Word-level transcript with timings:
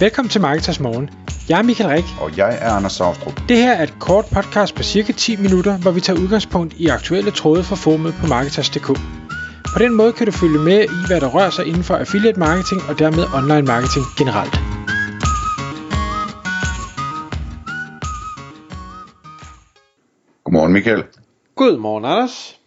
Velkommen 0.00 0.30
til 0.30 0.40
Marketers 0.40 0.80
Morgen. 0.80 1.10
Jeg 1.48 1.58
er 1.58 1.62
Michael 1.62 1.90
Rik. 1.90 2.04
Og 2.20 2.36
jeg 2.36 2.58
er 2.60 2.70
Anders 2.70 2.92
Saustrup. 2.92 3.40
Det 3.48 3.56
her 3.56 3.72
er 3.72 3.82
et 3.82 3.94
kort 4.00 4.24
podcast 4.36 4.74
på 4.74 4.82
cirka 4.82 5.12
10 5.12 5.36
minutter, 5.36 5.78
hvor 5.78 5.90
vi 5.90 6.00
tager 6.00 6.20
udgangspunkt 6.20 6.74
i 6.74 6.86
aktuelle 6.86 7.30
tråde 7.30 7.62
fra 7.64 7.76
formet 7.76 8.14
på 8.20 8.26
Marketers.dk. 8.26 8.86
På 9.74 9.78
den 9.78 9.94
måde 9.94 10.12
kan 10.12 10.26
du 10.26 10.32
følge 10.32 10.58
med 10.58 10.80
i, 10.84 10.98
hvad 11.06 11.20
der 11.20 11.28
rører 11.36 11.50
sig 11.50 11.66
inden 11.66 11.82
for 11.82 11.94
affiliate 11.94 12.38
marketing 12.38 12.80
og 12.88 12.98
dermed 12.98 13.24
online 13.38 13.66
marketing 13.72 14.04
generelt. 14.18 14.54
Godmorgen 20.44 20.72
Michael. 20.72 21.02
Godmorgen 21.54 22.04
Anders. 22.04 22.60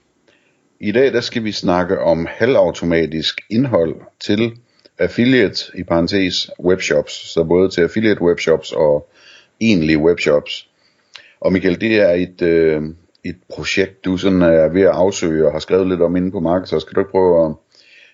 I 0.80 0.92
dag 0.92 1.14
der 1.14 1.22
skal 1.22 1.44
vi 1.44 1.52
snakke 1.52 2.00
om 2.00 2.28
halvautomatisk 2.30 3.42
indhold 3.50 3.96
til 4.20 4.52
affiliate 5.00 5.72
i 5.76 5.84
parentes 5.84 6.50
webshops, 6.64 7.32
så 7.34 7.44
både 7.44 7.70
til 7.70 7.82
affiliate 7.82 8.22
webshops 8.22 8.72
og 8.72 9.10
egentlige 9.62 9.98
webshops. 9.98 10.68
Og 11.42 11.54
Michael, 11.54 11.82
det 11.82 11.96
er 11.96 12.12
et, 12.12 12.42
øh, 12.42 12.82
et 13.24 13.36
projekt, 13.50 14.06
du 14.06 14.18
sådan 14.18 14.42
er 14.42 14.68
ved 14.68 14.82
at 14.82 14.92
afsøge 14.92 15.46
og 15.46 15.52
har 15.52 15.60
skrevet 15.60 15.88
lidt 15.88 16.02
om 16.02 16.16
inde 16.16 16.32
på 16.32 16.40
markedet, 16.40 16.70
så 16.70 16.80
skal 16.80 16.96
du 16.96 17.00
ikke 17.00 17.12
prøve 17.12 17.46
at 17.46 17.56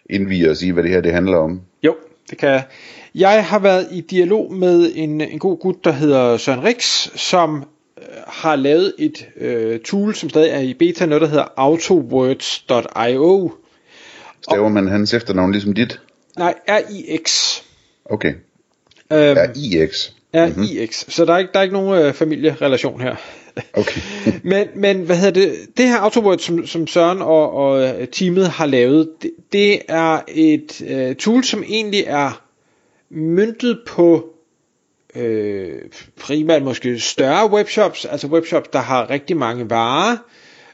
indvige 0.09 0.49
og 0.49 0.57
sige, 0.57 0.73
hvad 0.73 0.83
det 0.83 0.91
her 0.91 1.01
det 1.01 1.13
handler 1.13 1.37
om? 1.37 1.61
Jo, 1.83 1.95
det 2.29 2.37
kan 2.37 2.49
jeg. 2.49 2.63
Jeg 3.15 3.45
har 3.45 3.59
været 3.59 3.87
i 3.91 4.01
dialog 4.01 4.53
med 4.53 4.91
en, 4.95 5.21
en 5.21 5.39
god 5.39 5.59
gut, 5.59 5.83
der 5.83 5.91
hedder 5.91 6.37
Søren 6.37 6.63
Rix, 6.63 7.09
som 7.15 7.63
øh, 7.97 8.03
har 8.27 8.55
lavet 8.55 8.93
et 8.99 9.27
øh, 9.37 9.79
tool, 9.79 10.15
som 10.15 10.29
stadig 10.29 10.49
er 10.49 10.59
i 10.59 10.73
beta, 10.73 11.05
noget 11.05 11.21
der 11.21 11.27
hedder 11.27 11.53
autowords.io. 11.55 13.51
Staver 14.41 14.69
man 14.69 14.87
hans 14.87 15.13
efternavn 15.13 15.51
ligesom 15.51 15.73
dit? 15.73 15.99
Nej, 16.37 16.53
RIX. 16.69 17.61
Okay. 18.05 18.33
Øhm, 19.13 19.37
RIX. 19.37 20.11
RIX. 20.33 21.05
Så 21.13 21.25
der 21.25 21.33
er 21.33 21.37
ikke, 21.37 21.51
der 21.53 21.59
er 21.59 21.63
ikke 21.63 21.73
nogen 21.73 22.05
øh, 22.05 22.13
familierelation 22.13 23.01
her. 23.01 23.15
Okay. 23.73 24.01
men, 24.43 24.67
men 24.75 25.01
hvad 25.01 25.17
hedder 25.17 25.41
det? 25.41 25.55
Det 25.77 25.87
her 25.87 25.97
Autoword, 25.97 26.37
som, 26.37 26.67
som 26.67 26.87
Søren 26.87 27.21
og, 27.21 27.53
og 27.53 27.97
teamet 28.11 28.49
har 28.49 28.65
lavet, 28.65 29.09
det, 29.21 29.31
det 29.51 29.81
er 29.87 30.19
et 30.27 30.81
øh, 30.87 31.15
tool, 31.15 31.43
som 31.43 31.63
egentlig 31.67 32.03
er 32.07 32.43
myntet 33.09 33.79
på 33.87 34.35
øh, 35.15 35.81
primært 36.19 36.63
måske 36.63 36.99
større 36.99 37.51
webshops, 37.51 38.05
altså 38.05 38.27
webshops, 38.27 38.69
der 38.73 38.79
har 38.79 39.09
rigtig 39.09 39.37
mange 39.37 39.69
varer, 39.69 40.17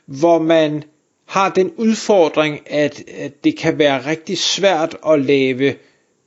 hvor 0.05 0.39
man 0.39 0.83
har 1.31 1.49
den 1.49 1.71
udfordring, 1.77 2.59
at, 2.65 3.03
at 3.17 3.43
det 3.43 3.57
kan 3.57 3.77
være 3.77 4.05
rigtig 4.05 4.37
svært 4.37 4.97
at 5.07 5.21
lave 5.21 5.75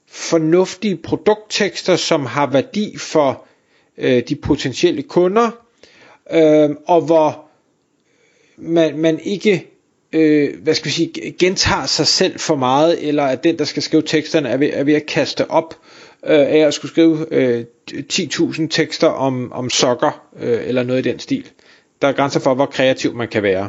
fornuftige 0.08 0.97
produkttekster, 0.97 1.97
som 1.97 2.27
har 2.27 2.47
værdi 2.50 2.98
for 2.98 3.44
øh, 3.98 4.22
de 4.28 4.34
potentielle 4.36 5.02
kunder, 5.02 5.50
øh, 6.30 6.70
og 6.86 7.00
hvor 7.00 7.44
man, 8.56 8.98
man 8.98 9.19
ikke 9.20 9.66
øh, 10.12 10.62
hvad 10.62 10.75
skal 10.75 10.86
vi 10.86 10.91
sige, 10.92 11.32
gentager 11.38 11.86
sig 11.86 12.06
selv 12.06 12.38
for 12.38 12.56
meget, 12.56 13.08
eller 13.08 13.25
at 13.25 13.44
den, 13.44 13.58
der 13.58 13.64
skal 13.64 13.82
skrive 13.82 14.02
teksterne, 14.02 14.48
er 14.48 14.56
ved, 14.56 14.70
er 14.72 14.84
ved 14.84 14.94
at 14.94 15.06
kaste 15.06 15.50
op 15.50 15.75
øh, 16.27 16.38
af 16.38 16.58
at 16.66 16.75
skulle 16.75 16.92
skrive 16.92 17.27
øh, 17.30 17.64
10.000 17.92 18.66
tekster 18.70 19.08
om, 19.08 19.52
om 19.52 19.70
sokker, 19.70 20.22
øh, 20.41 20.60
eller 20.69 20.82
noget 20.82 21.06
i 21.06 21.10
den 21.10 21.19
stil. 21.19 21.50
Der 22.02 22.08
er 22.08 22.12
grænser 22.12 22.41
for, 22.41 22.55
hvor 22.55 22.66
kreativ 22.66 23.14
man 23.14 23.28
kan 23.28 23.42
være. 23.42 23.69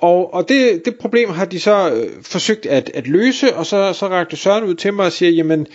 Og, 0.00 0.34
og 0.34 0.48
det, 0.48 0.84
det 0.84 0.96
problem 0.98 1.30
har 1.30 1.44
de 1.44 1.60
så 1.60 1.90
øh, 1.92 2.22
forsøgt 2.22 2.66
at, 2.66 2.90
at 2.94 3.06
løse, 3.06 3.56
og 3.56 3.66
så, 3.66 3.92
så 3.92 4.06
rakte 4.08 4.36
Søren 4.36 4.64
ud 4.64 4.74
til 4.74 4.94
mig 4.94 5.06
og 5.06 5.12
siger, 5.12 5.30
jamen, 5.30 5.66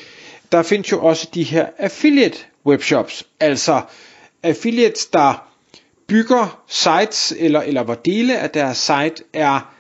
der 0.52 0.64
findes 0.64 0.92
jo 0.92 1.04
også 1.04 1.28
de 1.34 1.44
her 1.44 1.66
affiliate 1.78 2.38
webshops, 2.66 3.24
altså 3.40 3.82
affiliates, 4.44 5.06
der 5.06 5.48
bygger 6.08 6.64
sites, 6.68 7.34
eller, 7.40 7.62
eller 7.62 7.84
hvor 7.84 7.94
dele 7.94 8.40
af 8.40 8.50
deres 8.50 8.78
site 8.78 9.24
er 9.34 9.74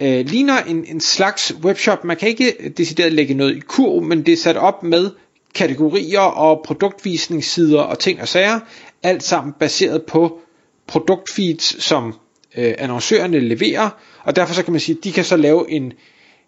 øh, 0.00 0.26
ligner 0.26 0.62
en, 0.62 0.84
en 0.84 1.00
slags 1.00 1.54
webshop. 1.62 2.04
Man 2.04 2.16
kan 2.16 2.28
ikke 2.28 2.72
decideret 2.76 3.12
lægge 3.12 3.34
noget 3.34 3.56
i 3.56 3.60
kurv, 3.60 4.02
men 4.02 4.26
det 4.26 4.32
er 4.32 4.36
sat 4.36 4.56
op 4.56 4.82
med 4.82 5.10
kategorier 5.54 6.20
og 6.20 6.62
produktvisningssider 6.64 7.80
og 7.80 7.98
ting 7.98 8.20
og 8.20 8.28
sager, 8.28 8.60
alt 9.02 9.22
sammen 9.22 9.54
baseret 9.60 10.02
på 10.02 10.40
produktfeeds, 10.86 11.84
som 11.84 12.14
øh, 12.56 12.74
annoncørerne 12.78 13.40
leverer, 13.40 13.90
og 14.22 14.36
derfor 14.36 14.54
så 14.54 14.62
kan 14.62 14.72
man 14.72 14.80
sige, 14.80 14.98
at 14.98 15.04
de 15.04 15.12
kan 15.12 15.24
så 15.24 15.36
lave 15.36 15.70
en, 15.70 15.92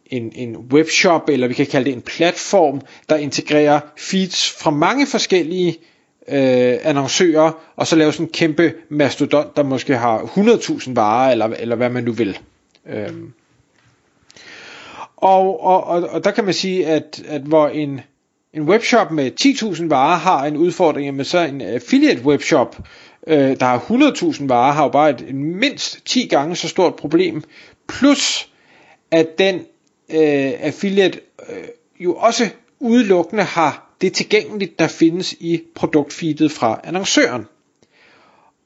en, 0.06 0.32
en 0.34 0.56
webshop, 0.56 1.28
eller 1.28 1.48
vi 1.48 1.54
kan 1.54 1.66
kalde 1.66 1.84
det 1.84 1.96
en 1.96 2.02
platform, 2.02 2.80
der 3.08 3.16
integrerer 3.16 3.80
feeds 3.98 4.50
fra 4.50 4.70
mange 4.70 5.06
forskellige 5.06 5.78
øh, 6.28 6.78
annoncører, 6.82 7.52
og 7.76 7.86
så 7.86 7.97
lave 7.97 8.12
sådan 8.12 8.26
en 8.26 8.32
kæmpe 8.32 8.74
mastodont, 8.88 9.56
der 9.56 9.62
måske 9.62 9.97
har 9.97 10.18
100.000 10.18 10.92
varer, 10.94 11.32
eller, 11.32 11.47
eller 11.47 11.76
hvad 11.76 11.91
man 11.91 12.04
nu 12.04 12.12
vil. 12.12 12.38
Øhm. 12.88 13.32
Og, 15.16 15.62
og, 15.62 15.84
og, 15.84 16.02
og 16.02 16.24
der 16.24 16.30
kan 16.30 16.44
man 16.44 16.54
sige, 16.54 16.86
at, 16.86 17.22
at 17.28 17.42
hvor 17.42 17.68
en, 17.68 18.00
en 18.52 18.62
webshop 18.62 19.10
med 19.10 19.30
10.000 19.41 19.88
varer 19.88 20.18
har 20.18 20.44
en 20.44 20.56
udfordring, 20.56 21.16
men 21.16 21.24
så 21.24 21.38
en 21.38 21.60
affiliate 21.60 22.24
webshop, 22.24 22.76
øh, 23.28 23.61
der 23.61 23.65
har 23.66 23.78
100.000 23.78 24.47
varer, 24.47 24.72
har 24.72 24.83
jo 24.83 24.89
bare 24.89 25.11
et, 25.11 25.34
mindst 25.34 26.06
10 26.06 26.27
gange 26.27 26.56
så 26.56 26.69
stort 26.69 26.97
problem. 26.97 27.43
Plus 27.89 28.49
at 29.11 29.39
den 29.39 29.55
øh, 30.11 30.53
affiliate 30.61 31.21
øh, 31.49 31.65
jo 32.00 32.15
også 32.15 32.49
udelukkende 32.81 33.43
har 33.43 33.94
det 34.00 34.12
tilgængeligt, 34.12 34.78
der 34.78 34.89
findes 34.89 35.33
i 35.33 35.62
produktfeedet 35.75 36.53
fra 36.53 36.81
annoncøren. 36.84 37.47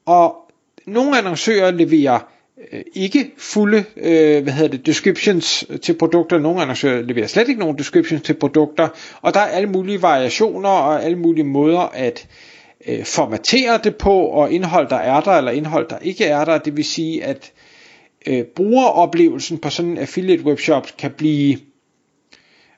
Og 0.05 0.51
nogle 0.85 1.17
annoncører 1.17 1.71
leverer 1.71 2.19
øh, 2.71 2.81
ikke 2.93 3.31
fulde 3.37 3.83
øh, 3.97 4.43
hvad 4.43 4.53
hedder 4.53 4.71
det, 4.71 4.85
descriptions 4.85 5.65
til 5.81 5.93
produkter. 5.93 6.39
Nogle 6.39 6.61
annoncører 6.61 7.01
leverer 7.01 7.27
slet 7.27 7.47
ikke 7.49 7.59
nogen 7.59 7.77
descriptions 7.77 8.21
til 8.21 8.33
produkter. 8.33 8.89
Og 9.21 9.33
der 9.33 9.39
er 9.39 9.45
alle 9.45 9.69
mulige 9.69 10.01
variationer 10.01 10.69
og 10.69 11.03
alle 11.03 11.17
mulige 11.17 11.43
måder 11.45 11.79
at 11.79 12.27
øh, 12.29 12.52
Øh, 12.87 13.05
formatere 13.05 13.79
det 13.83 13.95
på, 13.95 14.19
og 14.19 14.51
indhold 14.51 14.89
der 14.89 14.95
er 14.95 15.21
der, 15.21 15.31
eller 15.31 15.51
indhold 15.51 15.89
der 15.89 15.97
ikke 15.97 16.25
er 16.25 16.45
der. 16.45 16.57
Det 16.57 16.77
vil 16.77 16.85
sige, 16.85 17.23
at 17.23 17.51
øh, 18.27 18.43
brugeroplevelsen 18.43 19.57
på 19.57 19.69
sådan 19.69 19.91
en 19.91 19.97
affiliate 19.97 20.43
webshop 20.43 20.87
kan 20.97 21.11
blive 21.11 21.57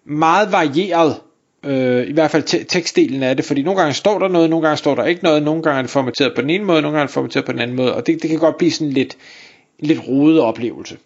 meget 0.06 0.52
varieret, 0.52 1.22
øh, 1.66 2.08
i 2.08 2.14
hvert 2.14 2.32
fald 2.32 2.44
te- 2.44 2.64
tekstdelen 2.64 3.24
af 3.24 3.36
det, 3.36 3.46
fordi 3.46 3.62
nogle 3.62 3.80
gange 3.80 3.94
står 3.94 4.20
der 4.20 4.28
noget, 4.28 4.50
nogle 4.50 4.68
gange 4.68 4.78
står 4.78 4.96
der 4.96 5.06
ikke 5.06 5.24
noget, 5.24 5.44
nogle 5.44 5.64
gange 5.64 5.78
er 5.78 5.82
det 5.82 5.92
formateret 5.92 6.36
på 6.36 6.42
den 6.42 6.50
ene 6.50 6.64
måde, 6.64 6.82
nogle 6.82 6.98
gange 6.98 7.04
er 7.04 7.08
det 7.08 7.14
formateret 7.14 7.46
på 7.46 7.52
den 7.52 7.60
anden 7.62 7.78
måde, 7.78 7.96
og 7.96 8.08
det, 8.08 8.22
det 8.22 8.30
kan 8.30 8.40
godt 8.40 8.58
blive 8.58 8.72
sådan 8.72 8.94
lidt, 8.94 9.18
lidt 9.80 10.08
rodet 10.08 10.40
oplevelse. 10.42 10.98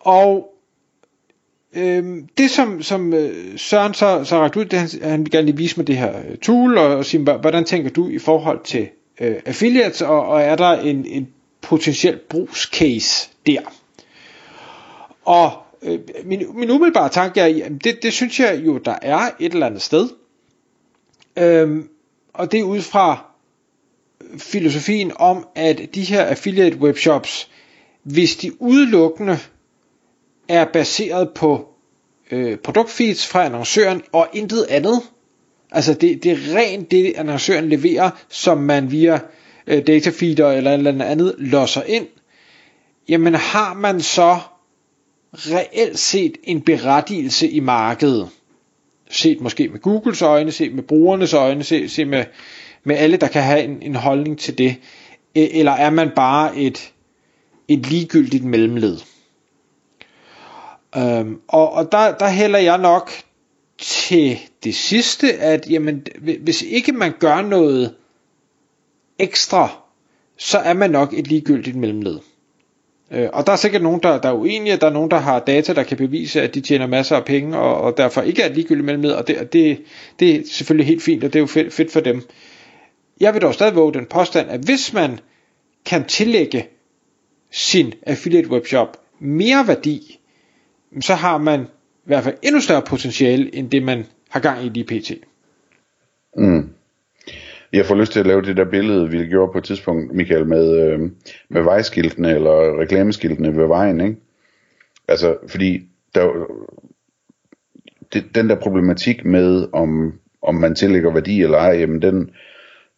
Og 0.00 0.53
øh, 1.76 2.22
det 2.38 2.50
som, 2.50 2.82
som 2.82 3.14
øh, 3.14 3.58
Søren 3.58 3.94
så, 3.94 4.24
så 4.24 4.38
rakt 4.38 4.56
ud, 4.56 4.64
det 4.64 4.78
han, 4.78 4.88
han 5.02 5.20
vil 5.20 5.30
gerne 5.30 5.46
lige 5.46 5.56
vise 5.56 5.76
mig 5.76 5.86
det 5.86 5.96
her 5.96 6.18
øh, 6.18 6.36
tool, 6.36 6.78
og, 6.78 6.96
og 6.96 7.04
sige, 7.04 7.22
hvordan 7.22 7.64
tænker 7.64 7.90
du 7.90 8.08
i 8.08 8.18
forhold 8.18 8.60
til 8.64 8.88
øh, 9.20 9.36
affiliates, 9.46 10.02
og, 10.02 10.26
og 10.26 10.42
er 10.42 10.56
der 10.56 10.70
en, 10.70 11.06
en 11.06 11.28
potentiel 11.62 12.18
brugscase 12.28 13.28
der? 13.46 13.60
Og 15.24 15.52
øh, 15.82 15.98
min, 16.24 16.42
min 16.54 16.70
umiddelbare 16.70 17.08
tanke 17.08 17.40
er, 17.40 17.46
jamen 17.46 17.78
det, 17.78 18.02
det 18.02 18.12
synes 18.12 18.40
jeg 18.40 18.62
jo, 18.66 18.78
der 18.78 18.94
er 19.02 19.30
et 19.40 19.52
eller 19.52 19.66
andet 19.66 19.82
sted. 19.82 20.08
Øhm, 21.36 21.88
og 22.32 22.52
det 22.52 22.60
er 22.60 22.64
ud 22.64 22.80
fra 22.80 23.24
øh, 24.20 24.38
filosofien 24.38 25.12
om, 25.16 25.46
at 25.54 25.80
de 25.94 26.02
her 26.02 26.24
affiliate 26.24 26.76
webshops, 26.76 27.50
hvis 28.02 28.36
de 28.36 28.62
udelukkende 28.62 29.38
er 30.48 30.64
baseret 30.64 31.30
på 31.34 31.68
øh, 32.30 32.56
produktfeeds 32.56 33.26
fra 33.26 33.44
annoncøren 33.44 34.02
og 34.12 34.28
intet 34.32 34.66
andet, 34.70 35.02
altså 35.70 35.94
det, 35.94 36.22
det 36.24 36.32
er 36.32 36.56
rent 36.56 36.90
det 36.90 37.12
annoncøren 37.16 37.68
leverer, 37.68 38.10
som 38.28 38.58
man 38.58 38.90
via 38.90 39.20
øh, 39.66 39.86
datafeeder 39.86 40.50
eller 40.52 40.72
eller 40.72 41.04
andet 41.04 41.34
losser 41.38 41.82
ind, 41.82 42.06
jamen 43.08 43.34
har 43.34 43.74
man 43.74 44.00
så 44.00 44.38
reelt 45.32 45.98
set 45.98 46.36
en 46.44 46.60
berettigelse 46.60 47.48
i 47.48 47.60
markedet. 47.60 48.28
Set 49.10 49.40
måske 49.40 49.68
med 49.68 49.80
Googles 49.80 50.22
øjne, 50.22 50.52
set 50.52 50.74
med 50.74 50.82
brugernes 50.82 51.32
øjne, 51.32 51.64
set, 51.64 51.90
set 51.90 52.08
med, 52.08 52.24
med 52.84 52.96
alle, 52.96 53.16
der 53.16 53.28
kan 53.28 53.42
have 53.42 53.62
en, 53.62 53.82
en 53.82 53.94
holdning 53.94 54.38
til 54.38 54.58
det. 54.58 54.76
E, 55.34 55.58
eller 55.58 55.72
er 55.72 55.90
man 55.90 56.10
bare 56.16 56.56
et, 56.56 56.92
et 57.68 57.86
ligegyldigt 57.86 58.44
mellemled? 58.44 58.98
Øhm, 60.96 61.40
og 61.48 61.72
og 61.72 61.92
der, 61.92 62.16
der 62.16 62.28
hælder 62.28 62.58
jeg 62.58 62.78
nok 62.78 63.10
til 63.78 64.38
det 64.64 64.74
sidste, 64.74 65.32
at 65.32 65.70
jamen, 65.70 66.06
hvis 66.40 66.62
ikke 66.62 66.92
man 66.92 67.12
gør 67.18 67.42
noget 67.42 67.94
ekstra, 69.18 69.68
så 70.36 70.58
er 70.58 70.72
man 70.72 70.90
nok 70.90 71.12
et 71.12 71.26
ligegyldigt 71.26 71.76
mellemled. 71.76 72.18
Øh, 73.10 73.28
og 73.32 73.46
der 73.46 73.52
er 73.52 73.56
sikkert 73.56 73.82
nogen, 73.82 74.00
der, 74.02 74.20
der 74.20 74.28
er 74.28 74.32
uenige, 74.32 74.76
der 74.76 74.86
er 74.86 74.92
nogen, 74.92 75.10
der 75.10 75.16
har 75.18 75.40
data, 75.40 75.72
der 75.72 75.82
kan 75.82 75.96
bevise, 75.96 76.42
at 76.42 76.54
de 76.54 76.60
tjener 76.60 76.86
masser 76.86 77.16
af 77.16 77.24
penge, 77.24 77.58
og, 77.58 77.80
og 77.80 77.96
derfor 77.96 78.22
ikke 78.22 78.42
er 78.42 78.48
ligegyldigt 78.52 78.84
mellemled, 78.84 79.12
og 79.12 79.28
det, 79.28 79.52
det, 79.52 79.82
det 80.18 80.36
er 80.36 80.42
selvfølgelig 80.50 80.86
helt 80.86 81.02
fint, 81.02 81.24
og 81.24 81.32
det 81.32 81.38
er 81.38 81.40
jo 81.40 81.46
fedt, 81.46 81.72
fedt 81.72 81.92
for 81.92 82.00
dem. 82.00 82.22
Jeg 83.20 83.34
vil 83.34 83.42
dog 83.42 83.54
stadig 83.54 83.74
våge 83.74 83.94
den 83.94 84.06
påstand, 84.06 84.50
at 84.50 84.60
hvis 84.60 84.92
man 84.92 85.18
kan 85.86 86.04
tillægge 86.04 86.66
sin 87.50 87.94
affiliate 88.06 88.50
webshop 88.50 88.96
mere 89.20 89.66
værdi, 89.66 90.20
så 91.00 91.14
har 91.14 91.38
man 91.38 91.60
i 91.60 92.06
hvert 92.06 92.24
fald 92.24 92.36
endnu 92.42 92.60
større 92.60 92.82
potentiale, 92.82 93.54
end 93.54 93.70
det 93.70 93.82
man 93.82 94.06
har 94.30 94.40
gang 94.40 94.64
i 94.64 94.68
lige 94.68 94.84
pt. 94.84 95.12
Mm. 96.36 96.68
Jeg 97.72 97.86
får 97.86 97.94
lyst 97.94 98.12
til 98.12 98.20
at 98.20 98.26
lave 98.26 98.42
det 98.42 98.56
der 98.56 98.64
billede, 98.70 99.10
vi 99.10 99.26
gjorde 99.26 99.52
på 99.52 99.58
et 99.58 99.64
tidspunkt, 99.64 100.14
Michael, 100.14 100.46
med, 100.46 100.78
øh, 100.78 101.00
med 101.48 101.62
vejskiltene 101.62 102.34
eller 102.34 102.80
reklameskiltene 102.80 103.56
ved 103.56 103.66
vejen, 103.66 104.00
ikke? 104.00 104.16
Altså, 105.08 105.36
fordi 105.48 105.82
der, 106.14 106.46
det, 108.12 108.24
den 108.34 108.48
der 108.48 108.60
problematik 108.60 109.24
med, 109.24 109.68
om, 109.72 110.12
om 110.42 110.54
man 110.54 110.74
tillægger 110.74 111.12
værdi 111.12 111.42
eller 111.42 111.58
ej, 111.58 111.78
jamen 111.78 112.02
den, 112.02 112.30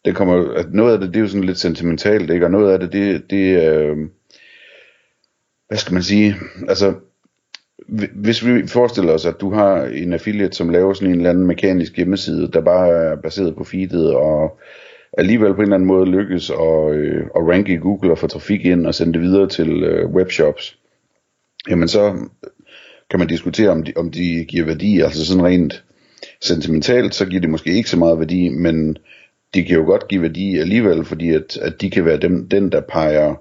den 0.05 0.13
kommer, 0.13 0.53
at 0.53 0.73
noget 0.73 0.93
af 0.93 0.99
det, 0.99 1.07
det 1.07 1.15
er 1.15 1.21
jo 1.21 1.27
sådan 1.27 1.43
lidt 1.43 1.57
sentimentalt, 1.57 2.29
ikke? 2.29 2.45
Og 2.45 2.51
noget 2.51 2.73
af 2.73 2.79
det, 2.79 2.93
det, 2.93 3.29
det 3.29 3.67
øh, 3.67 3.97
hvad 5.67 5.77
skal 5.77 5.93
man 5.93 6.03
sige, 6.03 6.35
altså, 6.67 6.93
hvis 8.13 8.45
vi 8.45 8.67
forestiller 8.67 9.13
os, 9.13 9.25
at 9.25 9.41
du 9.41 9.53
har 9.53 9.83
en 9.85 10.13
affiliate, 10.13 10.57
som 10.57 10.69
laver 10.69 10.93
sådan 10.93 11.09
en 11.09 11.15
eller 11.15 11.29
anden 11.29 11.47
mekanisk 11.47 11.95
hjemmeside, 11.95 12.51
der 12.53 12.61
bare 12.61 12.89
er 12.89 13.15
baseret 13.15 13.55
på 13.55 13.63
feedet, 13.63 14.15
og 14.15 14.59
alligevel 15.17 15.53
på 15.53 15.57
en 15.57 15.61
eller 15.61 15.75
anden 15.75 15.87
måde 15.87 16.05
lykkes 16.05 16.49
at, 16.49 16.91
øh, 16.93 17.23
at 17.35 17.47
ranke 17.47 17.73
i 17.73 17.77
Google 17.77 18.11
og 18.11 18.17
få 18.17 18.27
trafik 18.27 18.65
ind 18.65 18.87
og 18.87 18.95
sende 18.95 19.13
det 19.13 19.21
videre 19.21 19.49
til 19.49 19.83
øh, 19.83 20.09
webshops, 20.09 20.77
jamen 21.69 21.87
så 21.87 22.15
kan 23.09 23.19
man 23.19 23.27
diskutere, 23.27 23.69
om 23.69 23.83
de, 23.83 23.93
om 23.95 24.11
de 24.11 24.45
giver 24.47 24.65
værdi, 24.65 24.99
altså 25.01 25.25
sådan 25.25 25.45
rent 25.45 25.83
sentimentalt, 26.41 27.15
så 27.15 27.25
giver 27.25 27.41
det 27.41 27.49
måske 27.49 27.73
ikke 27.73 27.89
så 27.89 27.97
meget 27.97 28.19
værdi, 28.19 28.49
men 28.49 28.97
de 29.53 29.63
kan 29.63 29.75
jo 29.75 29.85
godt 29.85 30.07
give 30.07 30.21
værdi 30.21 30.57
alligevel, 30.57 31.05
fordi 31.05 31.33
at, 31.33 31.57
at 31.57 31.81
de 31.81 31.89
kan 31.89 32.05
være 32.05 32.17
dem, 32.17 32.49
den, 32.49 32.71
der 32.71 32.81
peger 32.81 33.35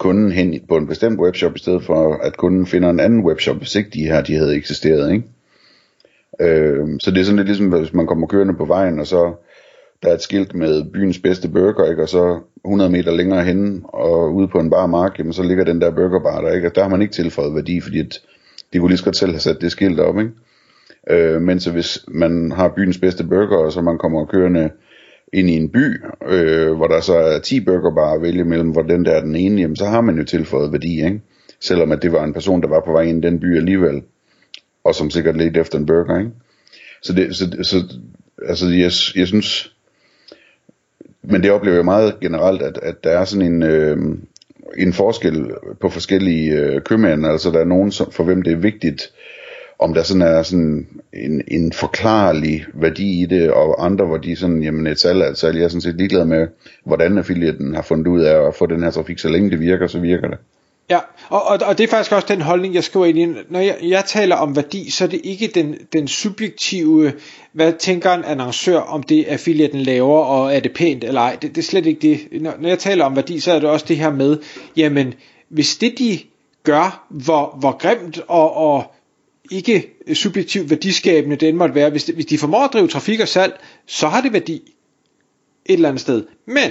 kunden 0.00 0.32
hen 0.32 0.60
på 0.68 0.76
en 0.76 0.86
bestemt 0.86 1.20
webshop, 1.20 1.56
i 1.56 1.58
stedet 1.58 1.84
for 1.84 2.14
at 2.22 2.36
kunden 2.36 2.66
finder 2.66 2.90
en 2.90 3.00
anden 3.00 3.24
webshop, 3.24 3.56
hvis 3.56 3.74
ikke 3.74 3.90
de 3.90 4.04
her 4.04 4.22
de 4.22 4.34
havde 4.34 4.56
eksisteret. 4.56 5.12
Ikke? 5.12 5.24
Øh, 6.40 6.88
så 7.00 7.10
det 7.10 7.20
er 7.20 7.24
sådan 7.24 7.36
lidt 7.36 7.48
ligesom, 7.48 7.68
hvis 7.68 7.92
man 7.92 8.06
kommer 8.06 8.26
kørende 8.26 8.54
på 8.54 8.64
vejen, 8.64 9.00
og 9.00 9.06
så 9.06 9.34
der 10.02 10.08
er 10.08 10.14
et 10.14 10.22
skilt 10.22 10.54
med 10.54 10.84
byens 10.92 11.18
bedste 11.18 11.48
burger, 11.48 11.90
ikke? 11.90 12.02
og 12.02 12.08
så 12.08 12.40
100 12.64 12.90
meter 12.90 13.12
længere 13.12 13.44
hen 13.44 13.84
og 13.84 14.34
ude 14.34 14.48
på 14.48 14.60
en 14.60 14.70
bar 14.70 14.86
mark, 14.86 15.18
jamen, 15.18 15.32
så 15.32 15.42
ligger 15.42 15.64
den 15.64 15.80
der 15.80 15.90
burgerbar 15.90 16.40
der, 16.40 16.52
ikke? 16.52 16.68
og 16.68 16.74
der 16.74 16.82
har 16.82 16.88
man 16.88 17.02
ikke 17.02 17.14
tilføjet 17.14 17.54
værdi, 17.54 17.80
fordi 17.80 18.00
at 18.00 18.20
de 18.72 18.78
kunne 18.78 18.88
lige 18.88 18.98
så 18.98 19.04
godt 19.04 19.16
selv 19.16 19.30
have 19.30 19.40
sat 19.40 19.60
det 19.60 19.72
skilt 19.72 20.00
op. 20.00 20.18
Ikke? 20.18 20.32
Øh, 21.10 21.42
men 21.42 21.60
så 21.60 21.72
hvis 21.72 22.04
man 22.08 22.52
har 22.52 22.68
byens 22.68 22.98
bedste 22.98 23.24
burger, 23.24 23.56
og 23.56 23.72
så 23.72 23.80
man 23.80 23.98
kommer 23.98 24.26
kørende 24.26 24.70
ind 25.32 25.50
i 25.50 25.52
en 25.52 25.68
by, 25.68 26.04
øh, 26.26 26.72
hvor 26.72 26.86
der 26.86 27.00
så 27.00 27.14
er 27.14 27.38
10 27.38 27.60
burgerbarer 27.60 28.14
at 28.14 28.22
vælge 28.22 28.44
mellem, 28.44 28.70
hvor 28.70 28.82
den 28.82 29.04
der 29.04 29.12
er 29.12 29.20
den 29.20 29.36
ene, 29.36 29.60
jamen, 29.60 29.76
så 29.76 29.86
har 29.86 30.00
man 30.00 30.18
jo 30.18 30.24
tilføjet 30.24 30.72
værdi, 30.72 31.04
ikke? 31.04 31.20
selvom 31.60 31.92
at 31.92 32.02
det 32.02 32.12
var 32.12 32.24
en 32.24 32.32
person, 32.32 32.62
der 32.62 32.68
var 32.68 32.82
på 32.86 32.92
vej 32.92 33.02
ind 33.02 33.24
i 33.24 33.26
den 33.26 33.40
by 33.40 33.56
alligevel, 33.56 34.02
og 34.84 34.94
som 34.94 35.10
sikkert 35.10 35.36
ledte 35.36 35.60
efter 35.60 35.78
en 35.78 35.86
burger. 35.86 36.18
Ikke? 36.18 36.30
Så, 37.02 37.12
det, 37.12 37.36
så, 37.36 37.56
så 37.62 37.82
altså, 38.48 38.68
jeg, 38.68 38.92
jeg 39.16 39.26
synes, 39.26 39.74
men 41.22 41.42
det 41.42 41.50
oplever 41.50 41.76
jeg 41.76 41.84
meget 41.84 42.20
generelt, 42.20 42.62
at, 42.62 42.78
at 42.82 43.04
der 43.04 43.10
er 43.10 43.24
sådan 43.24 43.52
en, 43.52 43.62
øh, 43.62 43.96
en 44.78 44.92
forskel 44.92 45.50
på 45.80 45.88
forskellige 45.88 46.52
øh, 46.52 46.82
købmænd, 46.82 47.26
altså 47.26 47.50
der 47.50 47.60
er 47.60 47.64
nogen, 47.64 47.92
som, 47.92 48.12
for 48.12 48.24
hvem 48.24 48.42
det 48.42 48.52
er 48.52 48.56
vigtigt, 48.56 49.12
om 49.80 49.94
der 49.94 50.02
sådan 50.02 50.22
er 50.22 50.42
sådan 50.42 50.86
en, 51.12 51.42
en 51.48 51.72
forklarlig 51.72 52.64
værdi 52.74 53.22
i 53.22 53.26
det, 53.26 53.50
og 53.50 53.84
andre, 53.84 54.06
hvor 54.06 54.16
de 54.16 54.36
sådan, 54.36 54.62
jamen 54.62 54.86
et 54.86 55.00
salg 55.00 55.20
er 55.20 55.30
et 55.30 55.38
salg, 55.38 55.56
jeg 55.56 55.64
er 55.64 55.68
sådan 55.68 55.80
set 55.80 55.96
ligeglad 55.96 56.24
med, 56.24 56.46
hvordan 56.84 57.18
affiliaten 57.18 57.74
har 57.74 57.82
fundet 57.82 58.06
ud 58.06 58.20
af 58.20 58.48
at 58.48 58.54
få 58.54 58.66
den 58.66 58.82
her 58.82 58.90
trafik, 58.90 59.18
så 59.18 59.28
længe 59.28 59.50
det 59.50 59.60
virker, 59.60 59.86
så 59.86 59.98
virker 59.98 60.28
det. 60.28 60.38
Ja, 60.90 60.98
og, 61.28 61.42
og, 61.46 61.58
og 61.66 61.78
det 61.78 61.84
er 61.84 61.88
faktisk 61.88 62.12
også 62.12 62.26
den 62.30 62.40
holdning, 62.40 62.74
jeg 62.74 62.84
skriver 62.84 63.06
ind 63.06 63.18
i. 63.18 63.26
Når 63.48 63.60
jeg, 63.60 63.76
jeg 63.82 64.04
taler 64.04 64.36
om 64.36 64.56
værdi, 64.56 64.90
så 64.90 65.04
er 65.04 65.08
det 65.08 65.20
ikke 65.24 65.50
den, 65.54 65.76
den 65.92 66.08
subjektive, 66.08 67.12
hvad 67.52 67.72
tænker 67.72 68.12
en 68.12 68.24
annoncør 68.24 68.78
om 68.78 69.02
det, 69.02 69.24
affiliaten 69.28 69.80
laver, 69.80 70.18
og 70.18 70.54
er 70.54 70.60
det 70.60 70.72
pænt 70.72 71.04
eller 71.04 71.20
ej. 71.20 71.36
Det, 71.42 71.54
det 71.54 71.58
er 71.58 71.66
slet 71.66 71.86
ikke 71.86 72.00
det. 72.00 72.42
Når, 72.42 72.54
når 72.60 72.68
jeg 72.68 72.78
taler 72.78 73.04
om 73.04 73.16
værdi, 73.16 73.40
så 73.40 73.52
er 73.52 73.60
det 73.60 73.68
også 73.68 73.86
det 73.88 73.96
her 73.96 74.10
med, 74.10 74.38
jamen, 74.76 75.14
hvis 75.48 75.76
det 75.76 75.98
de 75.98 76.18
gør, 76.62 77.06
hvor, 77.10 77.56
hvor 77.60 77.78
grimt 77.78 78.20
og, 78.28 78.56
og 78.56 78.94
ikke 79.50 79.90
subjektivt 80.14 80.70
værdiskabende 80.70 81.36
den 81.36 81.56
måtte 81.56 81.74
være, 81.74 81.90
hvis 81.90 82.04
de, 82.04 82.12
hvis 82.12 82.26
de 82.26 82.38
formår 82.38 82.64
at 82.64 82.72
drive 82.72 82.88
trafik 82.88 83.20
og 83.20 83.28
salg, 83.28 83.60
så 83.86 84.08
har 84.08 84.20
det 84.20 84.32
værdi 84.32 84.54
et 85.66 85.72
eller 85.72 85.88
andet 85.88 86.00
sted. 86.00 86.24
Men 86.46 86.70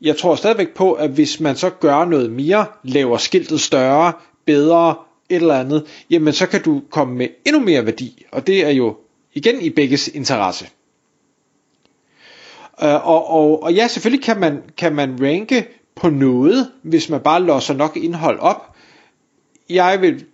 jeg 0.00 0.16
tror 0.16 0.34
stadigvæk 0.34 0.74
på, 0.74 0.92
at 0.92 1.10
hvis 1.10 1.40
man 1.40 1.56
så 1.56 1.70
gør 1.70 2.04
noget 2.04 2.30
mere, 2.30 2.66
laver 2.84 3.16
skiltet 3.16 3.60
større, 3.60 4.12
bedre, 4.44 4.94
et 5.28 5.36
eller 5.36 5.54
andet, 5.54 5.86
jamen 6.10 6.32
så 6.32 6.46
kan 6.46 6.62
du 6.62 6.82
komme 6.90 7.14
med 7.14 7.28
endnu 7.46 7.60
mere 7.60 7.86
værdi, 7.86 8.24
og 8.32 8.46
det 8.46 8.66
er 8.66 8.70
jo 8.70 8.96
igen 9.34 9.60
i 9.60 9.70
begges 9.70 10.08
interesse. 10.08 10.68
Øh, 12.82 13.08
og, 13.08 13.30
og, 13.30 13.62
og 13.62 13.74
ja, 13.74 13.88
selvfølgelig 13.88 14.24
kan 14.24 14.40
man, 14.40 14.62
kan 14.76 14.94
man 14.94 15.18
ranke 15.20 15.68
på 15.94 16.10
noget, 16.10 16.70
hvis 16.82 17.08
man 17.08 17.20
bare 17.20 17.42
låser 17.42 17.74
nok 17.74 17.96
indhold 17.96 18.38
op. 18.38 18.74
Jeg 19.70 20.00
vil 20.00 20.24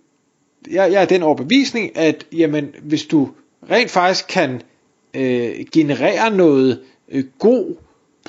jeg, 0.71 0.91
jeg 0.91 1.01
er 1.01 1.05
den 1.05 1.23
overbevisning, 1.23 1.97
at 1.97 2.25
jamen, 2.31 2.75
hvis 2.81 3.05
du 3.05 3.29
rent 3.71 3.91
faktisk 3.91 4.27
kan 4.27 4.61
øh, 5.13 5.65
generere 5.71 6.31
noget 6.31 6.79
øh, 7.09 7.23
god, 7.39 7.75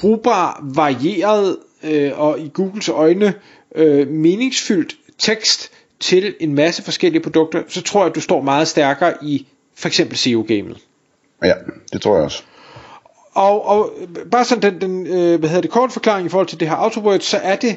brugbar, 0.01 0.65
varieret 0.75 1.57
øh, 1.83 2.21
og 2.21 2.41
i 2.41 2.51
Googles 2.55 2.89
øjne 2.89 3.35
øh, 3.75 4.09
meningsfyldt 4.09 4.97
tekst 5.19 5.71
til 6.01 6.35
en 6.41 6.55
masse 6.55 6.83
forskellige 6.83 7.23
produkter, 7.23 7.63
så 7.69 7.83
tror 7.83 8.01
jeg, 8.01 8.09
at 8.09 8.15
du 8.15 8.21
står 8.21 8.41
meget 8.41 8.69
stærkere 8.69 9.15
i 9.23 9.47
for 9.75 9.89
eksempel 9.89 10.17
SEO-gamet. 10.17 10.79
Ja, 11.45 11.55
det 11.93 12.03
tror 12.03 12.15
jeg 12.15 12.25
også. 12.25 12.43
Og, 13.33 13.67
og 13.67 13.93
bare 14.31 14.45
sådan 14.45 14.73
den, 14.73 14.81
den 14.81 15.07
øh, 15.07 15.39
hvad 15.39 15.49
hedder 15.49 15.61
det, 15.61 15.71
kort 15.71 15.93
forklaring 15.93 16.27
i 16.27 16.29
forhold 16.29 16.47
til 16.47 16.61
det 16.61 16.69
her 16.69 16.77
AutoWord, 16.77 17.21
så 17.21 17.37
er 17.37 17.57
det 17.57 17.77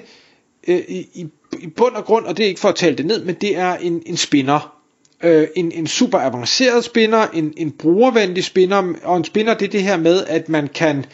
øh, 0.67 0.77
i, 0.87 1.09
i 1.13 1.27
bund 1.75 1.95
og 1.95 2.05
grund, 2.05 2.25
og 2.25 2.37
det 2.37 2.43
er 2.43 2.47
ikke 2.47 2.59
for 2.59 2.69
at 2.69 2.75
tale 2.75 2.95
det 2.95 3.05
ned, 3.05 3.25
men 3.25 3.35
det 3.35 3.57
er 3.57 3.75
en, 3.75 4.03
en 4.05 4.17
spinner. 4.17 4.77
Øh, 5.23 5.47
en, 5.55 5.71
en 5.71 5.87
super 5.87 6.19
avanceret 6.19 6.83
spinner, 6.83 7.27
en, 7.33 7.53
en 7.57 7.71
brugervenlig 7.71 8.43
spinner, 8.43 8.93
og 9.03 9.17
en 9.17 9.23
spinner 9.23 9.53
det 9.53 9.65
er 9.65 9.71
det 9.71 9.83
her 9.83 9.97
med, 9.97 10.25
at 10.27 10.49
man 10.49 10.67
kan, 10.67 11.05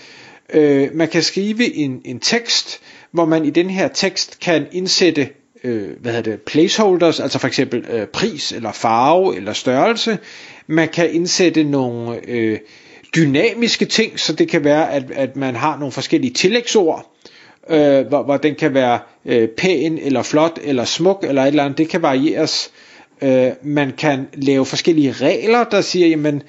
øh, 0.54 0.90
man 0.94 1.08
kan 1.08 1.24
skrive 1.24 1.76
en, 1.76 2.02
en 2.06 2.20
tekst, 2.20 2.80
hvor 3.12 3.26
man 3.26 3.46
i 3.46 3.50
den 3.50 3.70
her 3.70 3.88
tekst 3.88 4.40
kan 4.40 4.68
indsætte 4.72 5.30
øh, 5.64 5.90
hvad 6.00 6.12
hedder 6.14 6.32
det, 6.32 6.42
placeholders, 6.42 7.20
altså 7.20 7.40
for 7.40 7.48
eksempel 7.48 7.86
øh, 7.90 8.08
pris, 8.08 8.52
eller 8.52 8.72
farve, 8.72 9.36
eller 9.36 9.54
størrelse. 9.54 10.18
Man 10.68 10.90
kan 10.90 11.14
indsætte 11.14 11.64
nogle 11.64 12.20
øh, 12.28 12.60
dynamiske 13.16 13.86
ting, 13.86 14.20
så 14.20 14.34
det 14.34 14.50
kan 14.50 14.64
være, 14.64 14.92
at, 14.92 15.12
at 15.12 15.36
man 15.36 15.56
har 15.56 15.78
nogle 15.78 15.92
forskellige 15.92 16.34
tillægsord, 16.34 17.17
øh, 17.70 18.08
hvor, 18.08 18.24
hvor 18.24 18.38
den 18.38 18.56
kan 18.56 18.74
være 18.74 19.00
øh, 19.26 19.48
pæn, 19.48 19.98
eller 19.98 20.24
flot, 20.24 20.60
eller 20.64 20.86
smuk, 20.86 21.24
eller 21.28 21.42
et 21.42 21.48
eller 21.48 21.64
andet. 21.64 21.78
Det 21.78 21.90
kan 21.90 22.02
varieres. 22.02 22.72
Øh, 23.22 23.50
man 23.62 23.92
kan 23.98 24.28
lave 24.34 24.66
forskellige 24.66 25.12
regler, 25.12 25.64
der 25.64 25.82
siger, 25.82 26.08
jamen, 26.08 26.44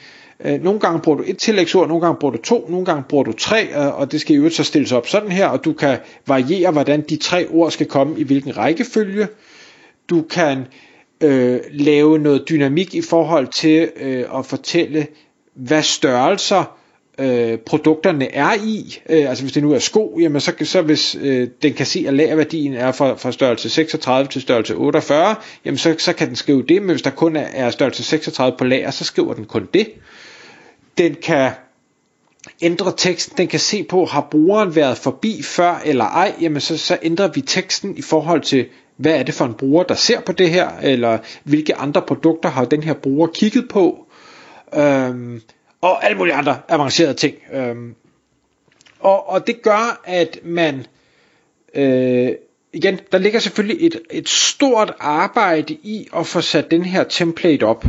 øh, 0.44 0.62
nogle 0.62 0.80
gange 0.80 1.00
bruger 1.00 1.18
du 1.18 1.24
et 1.26 1.38
tillægsord, 1.38 1.88
nogle 1.88 2.00
gange 2.00 2.16
bruger 2.20 2.32
du 2.32 2.42
to, 2.42 2.66
nogle 2.68 2.84
gange 2.84 3.02
bruger 3.08 3.24
du 3.24 3.32
tre, 3.32 3.68
øh, 3.76 4.00
og 4.00 4.12
det 4.12 4.20
skal 4.20 4.34
i 4.34 4.38
øvrigt 4.38 4.54
så 4.54 4.64
stilles 4.64 4.92
op 4.92 5.08
sådan 5.08 5.32
her, 5.32 5.46
og 5.46 5.64
du 5.64 5.72
kan 5.72 5.98
variere, 6.26 6.70
hvordan 6.70 7.00
de 7.00 7.16
tre 7.16 7.46
ord 7.50 7.70
skal 7.70 7.86
komme 7.86 8.18
i 8.20 8.22
hvilken 8.22 8.56
rækkefølge. 8.56 9.28
Du 10.10 10.22
kan 10.22 10.66
øh, 11.20 11.60
lave 11.70 12.18
noget 12.18 12.48
dynamik 12.48 12.94
i 12.94 13.02
forhold 13.02 13.46
til 13.46 13.90
øh, 13.96 14.24
at 14.38 14.46
fortælle, 14.46 15.06
hvad 15.54 15.82
størrelser 15.82 16.77
øh, 17.18 17.58
produkterne 17.58 18.34
er 18.34 18.54
i. 18.64 18.98
Øh, 19.08 19.28
altså 19.28 19.44
hvis 19.44 19.52
det 19.52 19.62
nu 19.62 19.72
er 19.72 19.78
sko, 19.78 20.18
jamen 20.20 20.40
så, 20.40 20.52
så 20.62 20.82
hvis 20.82 21.16
øh, 21.20 21.48
den 21.62 21.74
kan 21.74 21.86
se, 21.86 22.04
at 22.08 22.14
lagerværdien 22.14 22.74
er 22.74 22.92
fra, 22.92 23.14
fra 23.14 23.32
størrelse 23.32 23.68
36 23.68 24.28
til 24.28 24.42
størrelse 24.42 24.74
48, 24.74 25.36
jamen 25.64 25.78
så, 25.78 25.94
så 25.98 26.12
kan 26.12 26.28
den 26.28 26.36
skrive 26.36 26.62
det, 26.62 26.82
men 26.82 26.90
hvis 26.90 27.02
der 27.02 27.10
kun 27.10 27.36
er, 27.36 27.46
er 27.52 27.70
størrelse 27.70 28.02
36 28.02 28.56
på 28.58 28.64
lager, 28.64 28.90
så 28.90 29.04
skriver 29.04 29.34
den 29.34 29.44
kun 29.44 29.68
det. 29.74 29.88
Den 30.98 31.16
kan 31.22 31.50
ændre 32.62 32.92
teksten, 32.96 33.36
den 33.36 33.48
kan 33.48 33.60
se 33.60 33.84
på, 33.84 34.04
har 34.04 34.28
brugeren 34.30 34.76
været 34.76 34.98
forbi 34.98 35.42
før 35.42 35.82
eller 35.84 36.04
ej, 36.04 36.34
jamen 36.40 36.60
så, 36.60 36.76
så 36.76 36.98
ændrer 37.02 37.28
vi 37.28 37.40
teksten 37.40 37.96
i 37.96 38.02
forhold 38.02 38.40
til, 38.40 38.66
hvad 38.96 39.12
er 39.12 39.22
det 39.22 39.34
for 39.34 39.44
en 39.44 39.54
bruger, 39.54 39.82
der 39.82 39.94
ser 39.94 40.20
på 40.20 40.32
det 40.32 40.50
her, 40.50 40.70
eller 40.82 41.18
hvilke 41.44 41.74
andre 41.74 42.02
produkter 42.02 42.48
har 42.48 42.64
den 42.64 42.82
her 42.82 42.94
bruger 42.94 43.26
kigget 43.26 43.68
på. 43.68 44.06
Øhm, 44.74 45.40
og 45.80 46.04
alle 46.04 46.18
mulige 46.18 46.34
andre 46.34 46.60
avancerede 46.68 47.14
ting. 47.14 47.36
Øhm, 47.52 47.94
og, 49.00 49.28
og 49.28 49.46
det 49.46 49.62
gør, 49.62 50.00
at 50.04 50.38
man 50.42 50.86
øh, 51.74 52.30
igen, 52.72 53.00
der 53.12 53.18
ligger 53.18 53.40
selvfølgelig 53.40 53.86
et, 53.86 54.00
et 54.10 54.28
stort 54.28 54.94
arbejde 55.00 55.74
i 55.74 56.08
at 56.16 56.26
få 56.26 56.40
sat 56.40 56.70
den 56.70 56.84
her 56.84 57.04
template 57.04 57.64
op, 57.64 57.84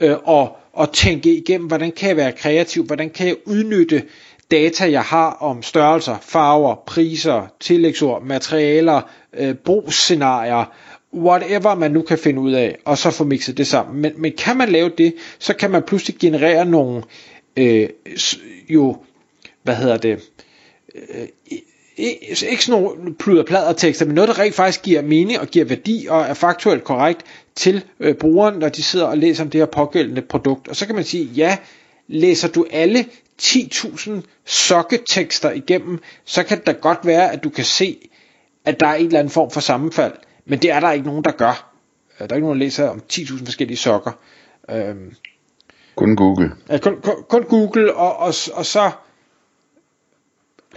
øh, 0.00 0.16
og, 0.24 0.56
og 0.72 0.92
tænke 0.92 1.36
igennem, 1.36 1.66
hvordan 1.66 1.92
kan 1.92 2.08
jeg 2.08 2.16
være 2.16 2.32
kreativ, 2.32 2.84
hvordan 2.84 3.10
kan 3.10 3.26
jeg 3.26 3.36
udnytte 3.44 4.02
data, 4.50 4.90
jeg 4.90 5.02
har 5.02 5.30
om 5.30 5.62
størrelser, 5.62 6.16
farver, 6.22 6.74
priser, 6.86 7.46
tillægsord, 7.60 8.22
materialer, 8.22 9.00
øh, 9.32 9.54
brugsscenarier, 9.54 10.64
whatever 11.14 11.74
man 11.74 11.90
nu 11.90 12.02
kan 12.02 12.18
finde 12.18 12.40
ud 12.40 12.52
af, 12.52 12.78
og 12.84 12.98
så 12.98 13.10
få 13.10 13.24
mixet 13.24 13.58
det 13.58 13.66
sammen. 13.66 14.02
Men, 14.02 14.12
men 14.16 14.32
kan 14.38 14.56
man 14.56 14.68
lave 14.68 14.90
det, 14.98 15.14
så 15.38 15.54
kan 15.54 15.70
man 15.70 15.82
pludselig 15.82 16.16
generere 16.18 16.64
nogle, 16.64 17.02
øh, 17.56 17.88
jo, 18.68 18.96
hvad 19.62 19.74
hedder 19.74 19.96
det, 19.96 20.20
øh, 20.94 21.26
ikke 21.96 22.64
sådan 22.64 22.82
nogle 22.82 23.14
pluderplader 23.14 23.72
tekster, 23.72 24.06
men 24.06 24.14
noget, 24.14 24.28
der 24.28 24.38
rent 24.38 24.54
faktisk 24.54 24.82
giver 24.82 25.02
mening 25.02 25.40
og 25.40 25.46
giver 25.46 25.64
værdi 25.64 26.06
og 26.10 26.20
er 26.20 26.34
faktuelt 26.34 26.84
korrekt 26.84 27.22
til 27.54 27.84
øh, 28.00 28.14
brugeren, 28.14 28.58
når 28.58 28.68
de 28.68 28.82
sidder 28.82 29.06
og 29.06 29.18
læser 29.18 29.44
om 29.44 29.50
det 29.50 29.60
her 29.60 29.66
pågældende 29.66 30.22
produkt. 30.22 30.68
Og 30.68 30.76
så 30.76 30.86
kan 30.86 30.94
man 30.94 31.04
sige, 31.04 31.24
ja, 31.24 31.56
læser 32.08 32.48
du 32.48 32.66
alle 32.70 33.06
10.000 33.42 34.10
sokketekster 34.44 35.50
igennem, 35.50 35.98
så 36.24 36.42
kan 36.42 36.58
det 36.58 36.66
da 36.66 36.72
godt 36.72 36.98
være, 37.04 37.32
at 37.32 37.44
du 37.44 37.50
kan 37.50 37.64
se, 37.64 37.98
at 38.64 38.80
der 38.80 38.86
er 38.86 38.94
en 38.94 39.06
eller 39.06 39.18
anden 39.18 39.30
form 39.30 39.50
for 39.50 39.60
sammenfald. 39.60 40.12
Men 40.44 40.58
det 40.58 40.70
er 40.70 40.80
der 40.80 40.92
ikke 40.92 41.06
nogen, 41.06 41.24
der 41.24 41.32
gør. 41.32 41.70
Der 42.18 42.24
er 42.24 42.34
ikke 42.34 42.46
nogen, 42.46 42.60
der 42.60 42.64
læser 42.64 42.88
om 42.88 43.02
10.000 43.12 43.44
forskellige 43.44 43.76
sokker. 43.76 44.12
Øhm, 44.70 45.14
kun 45.96 46.16
Google. 46.16 46.52
Ja, 46.68 46.78
kun, 46.78 47.00
kun, 47.00 47.24
kun 47.28 47.42
Google, 47.42 47.94
og, 47.94 48.16
og, 48.16 48.34
og 48.54 48.66
så 48.66 48.90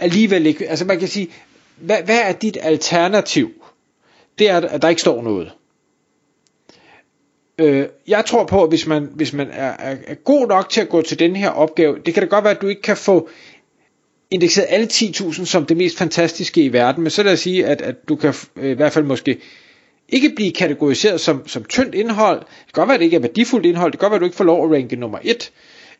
alligevel 0.00 0.46
ikke, 0.46 0.68
altså 0.68 0.84
man 0.84 0.98
kan 0.98 1.08
sige, 1.08 1.28
hvad, 1.76 2.02
hvad 2.02 2.20
er 2.24 2.32
dit 2.32 2.58
alternativ? 2.60 3.50
Det 4.38 4.50
er, 4.50 4.60
at 4.60 4.82
der 4.82 4.88
ikke 4.88 5.00
står 5.00 5.22
noget. 5.22 5.52
Øh, 7.58 7.86
jeg 8.08 8.24
tror 8.24 8.44
på, 8.44 8.62
at 8.62 8.68
hvis 8.68 8.86
man, 8.86 9.10
hvis 9.14 9.32
man 9.32 9.50
er, 9.50 9.70
er, 9.78 9.96
er 10.06 10.14
god 10.14 10.48
nok 10.48 10.68
til 10.68 10.80
at 10.80 10.88
gå 10.88 11.02
til 11.02 11.18
den 11.18 11.36
her 11.36 11.50
opgave, 11.50 11.98
det 12.06 12.14
kan 12.14 12.22
da 12.22 12.28
godt 12.28 12.44
være, 12.44 12.54
at 12.54 12.62
du 12.62 12.66
ikke 12.66 12.82
kan 12.82 12.96
få 12.96 13.28
indekseret 14.30 14.66
alle 14.70 14.86
10.000 14.92 15.44
som 15.44 15.66
det 15.66 15.76
mest 15.76 15.98
fantastiske 15.98 16.62
i 16.62 16.72
verden, 16.72 17.02
men 17.02 17.10
så 17.10 17.22
lad 17.22 17.32
os 17.32 17.40
sige, 17.40 17.66
at, 17.66 17.82
at 17.82 18.08
du 18.08 18.16
kan 18.16 18.34
øh, 18.56 18.70
i 18.70 18.74
hvert 18.74 18.92
fald 18.92 19.04
måske 19.04 19.38
ikke 20.08 20.32
blive 20.36 20.52
kategoriseret 20.52 21.20
som, 21.20 21.48
som 21.48 21.64
tyndt 21.64 21.94
indhold. 21.94 22.38
Det 22.38 22.74
kan 22.74 22.80
godt 22.80 22.88
være, 22.88 22.94
at 22.94 23.00
det 23.00 23.04
ikke 23.04 23.16
er 23.16 23.20
værdifuldt 23.20 23.66
indhold. 23.66 23.92
Det 23.92 24.00
kan 24.00 24.06
godt 24.06 24.10
være, 24.10 24.16
at 24.16 24.20
du 24.20 24.26
ikke 24.26 24.36
får 24.36 24.44
lov 24.44 24.64
at 24.64 24.70
ranke 24.76 24.96
nummer 24.96 25.18
1. 25.22 25.50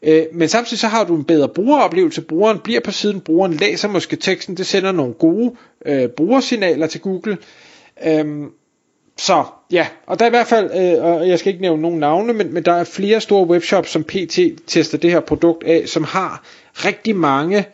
Øh, 0.03 0.23
men 0.33 0.49
samtidig 0.49 0.79
så 0.79 0.87
har 0.87 1.05
du 1.05 1.17
en 1.17 1.25
bedre 1.25 1.49
brugeroplevelse. 1.49 2.23
Brugeren 2.23 2.59
bliver 2.59 2.81
på 2.81 2.91
siden, 2.91 3.21
brugeren 3.21 3.55
læser 3.55 3.89
måske 3.89 4.17
teksten, 4.17 4.57
det 4.57 4.67
sender 4.67 4.93
nogle 4.93 5.15
gode 5.15 5.55
øh, 5.87 6.09
brugersignaler 6.09 6.87
til 6.87 7.01
Google. 7.01 7.39
Øhm, 8.07 8.51
så 9.17 9.45
ja, 9.73 9.87
og 10.07 10.19
der 10.19 10.25
er 10.25 10.29
i 10.29 10.31
hvert 10.31 10.47
fald, 10.47 10.71
øh, 10.75 11.05
og 11.05 11.29
jeg 11.29 11.39
skal 11.39 11.51
ikke 11.53 11.63
nævne 11.63 11.83
nogen 11.83 11.99
navne, 11.99 12.33
men, 12.33 12.55
men 12.55 12.63
der 12.63 12.73
er 12.73 12.85
flere 12.85 13.21
store 13.21 13.47
webshops, 13.47 13.91
som 13.91 14.05
PT 14.05 14.39
tester 14.67 14.99
det 14.99 15.11
her 15.11 15.21
produkt 15.21 15.65
af, 15.65 15.89
som 15.89 16.05
har 16.05 16.45
rigtig 16.75 17.17
mange 17.17 17.65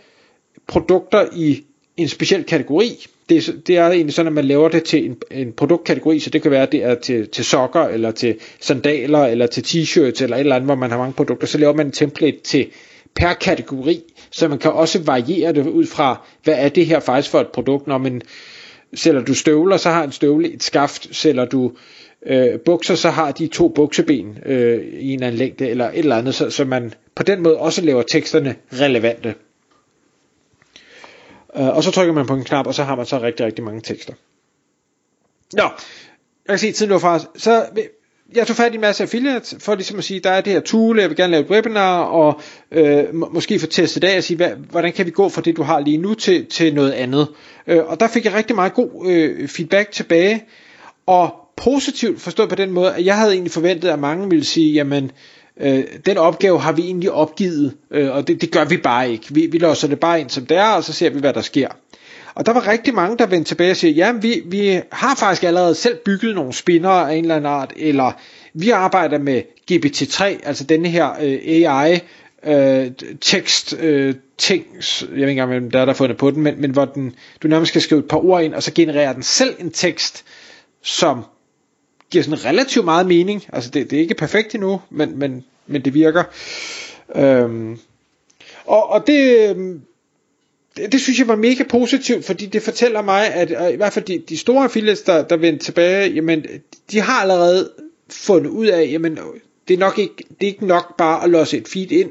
produkter 0.66 1.26
i 1.36 1.64
en 1.96 2.08
speciel 2.08 2.44
kategori. 2.44 3.06
Det 3.28 3.62
det 3.66 3.76
er 3.76 3.90
egentlig 3.90 4.14
sådan, 4.14 4.26
at 4.26 4.32
man 4.32 4.44
laver 4.44 4.68
det 4.68 4.84
til 4.84 5.04
en, 5.06 5.16
en 5.30 5.52
produktkategori, 5.52 6.18
så 6.18 6.30
det 6.30 6.42
kan 6.42 6.50
være, 6.50 6.62
at 6.62 6.72
det 6.72 6.84
er 6.84 6.94
til, 6.94 7.28
til 7.28 7.44
sokker, 7.44 7.80
eller 7.80 8.10
til 8.10 8.36
sandaler, 8.60 9.26
eller 9.26 9.46
til 9.46 9.60
t-shirts, 9.62 10.22
eller 10.22 10.36
et 10.36 10.40
eller 10.40 10.56
andet, 10.56 10.68
hvor 10.68 10.74
man 10.74 10.90
har 10.90 10.98
mange 10.98 11.12
produkter. 11.12 11.46
Så 11.46 11.58
laver 11.58 11.74
man 11.74 11.86
en 11.86 11.92
template 11.92 12.38
til 12.44 12.66
per 13.16 13.32
kategori, 13.32 14.02
så 14.30 14.48
man 14.48 14.58
kan 14.58 14.72
også 14.72 15.02
variere 15.02 15.52
det 15.52 15.66
ud 15.66 15.86
fra, 15.86 16.26
hvad 16.44 16.54
er 16.58 16.68
det 16.68 16.86
her 16.86 17.00
faktisk 17.00 17.30
for 17.30 17.40
et 17.40 17.48
produkt, 17.48 17.86
når 17.86 17.98
man 17.98 18.22
sælger 18.94 19.20
du 19.24 19.34
støvler, 19.34 19.76
så 19.76 19.90
har 19.90 20.04
en 20.04 20.12
støvle 20.12 20.52
et 20.52 20.62
skaft, 20.62 21.16
sælger 21.16 21.44
du 21.44 21.72
øh, 22.26 22.60
bukser, 22.64 22.94
så 22.94 23.10
har 23.10 23.32
de 23.32 23.46
to 23.46 23.68
bukseben 23.68 24.38
øh, 24.46 24.84
i 25.00 25.08
en 25.08 25.14
eller 25.14 25.26
anden 25.26 25.38
længde, 25.38 25.68
eller 25.68 25.90
et 25.90 25.98
eller 25.98 26.16
andet, 26.16 26.34
så, 26.34 26.50
så 26.50 26.64
man 26.64 26.92
på 27.14 27.22
den 27.22 27.42
måde 27.42 27.56
også 27.56 27.82
laver 27.82 28.02
teksterne 28.02 28.54
relevante. 28.72 29.34
Øh, 31.56 31.76
og 31.76 31.84
så 31.84 31.90
trykker 31.90 32.14
man 32.14 32.26
på 32.26 32.34
en 32.34 32.44
knap, 32.44 32.66
og 32.66 32.74
så 32.74 32.84
har 32.84 32.96
man 32.96 33.06
så 33.06 33.20
rigtig, 33.20 33.46
rigtig 33.46 33.64
mange 33.64 33.80
tekster. 33.80 34.12
Nå, 35.52 35.62
jeg 35.62 36.48
kan 36.48 36.58
se, 36.58 36.72
tiden 36.72 37.00
fra 37.00 37.18
Så 37.36 37.66
øh, 37.78 37.84
jeg 38.36 38.46
tog 38.46 38.56
fat 38.56 38.72
i 38.72 38.74
en 38.74 38.80
masse 38.80 39.02
affiliates, 39.02 39.54
for 39.58 39.74
ligesom 39.74 39.98
at 39.98 40.04
sige, 40.04 40.20
der 40.20 40.30
er 40.30 40.40
det 40.40 40.52
her 40.52 40.60
tool, 40.60 41.00
jeg 41.00 41.08
vil 41.08 41.16
gerne 41.16 41.30
lave 41.30 41.44
et 41.44 41.50
webinar, 41.50 42.02
og 42.02 42.40
øh, 42.70 43.14
må, 43.14 43.28
måske 43.28 43.58
få 43.58 43.66
testet 43.66 44.04
af 44.04 44.16
og 44.16 44.24
sige, 44.24 44.36
hvad, 44.36 44.50
hvordan 44.70 44.92
kan 44.92 45.06
vi 45.06 45.10
gå 45.10 45.28
fra 45.28 45.40
det, 45.40 45.56
du 45.56 45.62
har 45.62 45.80
lige 45.80 45.96
nu, 45.96 46.14
til, 46.14 46.46
til 46.46 46.74
noget 46.74 46.92
andet. 46.92 47.28
Øh, 47.66 47.84
og 47.84 48.00
der 48.00 48.08
fik 48.08 48.24
jeg 48.24 48.34
rigtig 48.34 48.56
meget 48.56 48.74
god 48.74 49.06
øh, 49.06 49.48
feedback 49.48 49.90
tilbage, 49.92 50.44
og 51.06 51.34
positivt 51.56 52.20
forstået 52.20 52.48
på 52.48 52.54
den 52.54 52.70
måde, 52.70 52.94
at 52.94 53.06
jeg 53.06 53.18
havde 53.18 53.32
egentlig 53.32 53.52
forventet, 53.52 53.88
at 53.88 53.98
mange 53.98 54.30
ville 54.30 54.44
sige, 54.44 54.72
jamen, 54.72 55.10
øh, 55.60 55.84
den 56.06 56.18
opgave 56.18 56.60
har 56.60 56.72
vi 56.72 56.82
egentlig 56.82 57.12
opgivet, 57.12 57.74
øh, 57.90 58.10
og 58.10 58.28
det, 58.28 58.40
det 58.40 58.50
gør 58.50 58.64
vi 58.64 58.76
bare 58.76 59.10
ikke. 59.10 59.26
Vi, 59.30 59.46
vi 59.46 59.58
låser 59.58 59.88
det 59.88 60.00
bare 60.00 60.20
ind 60.20 60.30
som 60.30 60.46
det 60.46 60.56
er, 60.56 60.68
og 60.68 60.84
så 60.84 60.92
ser 60.92 61.10
vi, 61.10 61.20
hvad 61.20 61.32
der 61.32 61.40
sker. 61.40 61.68
Og 62.34 62.46
der 62.46 62.52
var 62.52 62.68
rigtig 62.68 62.94
mange, 62.94 63.18
der 63.18 63.26
vendte 63.26 63.50
tilbage 63.50 63.70
og 63.70 63.76
siger, 63.76 63.92
ja, 63.94 64.12
vi, 64.12 64.42
vi 64.46 64.80
har 64.92 65.14
faktisk 65.14 65.44
allerede 65.44 65.74
selv 65.74 65.96
bygget 65.96 66.34
nogle 66.34 66.52
spinner 66.52 66.90
af 66.90 67.14
en 67.14 67.24
eller 67.24 67.36
anden 67.36 67.50
art, 67.50 67.72
eller 67.76 68.12
vi 68.54 68.70
arbejder 68.70 69.18
med 69.18 69.42
GPT-3, 69.72 70.24
altså 70.24 70.64
denne 70.64 70.88
her 70.88 71.10
øh, 71.20 71.38
AI, 71.46 72.00
øh, 72.46 72.90
tekst 73.20 73.74
øh, 73.80 74.14
ting, 74.38 74.64
jeg 75.00 75.08
ved 75.10 75.16
ikke 75.16 75.30
engang, 75.30 75.50
hvem 75.50 75.70
der 75.70 75.80
er, 75.80 75.84
der 75.84 75.92
har 75.92 75.96
fundet 75.96 76.16
på 76.16 76.30
den, 76.30 76.42
men, 76.42 76.60
men 76.60 76.70
hvor 76.70 76.84
den, 76.84 77.14
du 77.42 77.48
nærmest 77.48 77.70
skal 77.70 77.82
skrive 77.82 77.98
et 77.98 78.08
par 78.08 78.24
ord 78.24 78.42
ind, 78.42 78.54
og 78.54 78.62
så 78.62 78.72
genererer 78.74 79.12
den 79.12 79.22
selv 79.22 79.54
en 79.58 79.70
tekst, 79.70 80.24
som 80.82 81.24
giver 82.14 82.24
sådan 82.24 82.44
relativt 82.44 82.84
meget 82.84 83.06
mening. 83.06 83.44
Altså 83.52 83.70
det, 83.70 83.90
det 83.90 83.96
er 83.96 84.00
ikke 84.00 84.14
perfekt 84.14 84.54
endnu, 84.54 84.80
men, 84.90 85.18
men, 85.18 85.44
men 85.66 85.82
det 85.84 85.94
virker. 85.94 86.22
Øhm, 87.16 87.78
og, 88.64 88.90
og 88.90 89.06
det, 89.06 89.56
det, 90.76 90.92
det 90.92 91.00
synes 91.00 91.18
jeg 91.18 91.28
var 91.28 91.36
mega 91.36 91.64
positivt, 91.68 92.24
fordi 92.24 92.46
det 92.46 92.62
fortæller 92.62 93.02
mig, 93.02 93.34
at 93.34 93.50
i 93.72 93.76
hvert 93.76 93.92
fald 93.92 94.04
de, 94.04 94.18
de 94.18 94.36
store 94.36 94.64
affiliates, 94.64 95.02
der, 95.02 95.22
der 95.22 95.36
vendte 95.36 95.64
tilbage, 95.64 96.10
jamen, 96.12 96.44
de 96.90 97.00
har 97.00 97.20
allerede 97.20 97.70
fundet 98.10 98.50
ud 98.50 98.66
af, 98.66 98.88
jamen, 98.92 99.18
det 99.68 99.74
er 99.74 99.78
nok 99.78 99.98
ikke, 99.98 100.14
det 100.16 100.46
er 100.46 100.52
ikke 100.52 100.66
nok 100.66 100.96
bare 100.96 101.24
at 101.24 101.30
låse 101.30 101.58
et 101.58 101.68
feed 101.68 101.92
ind. 101.92 102.10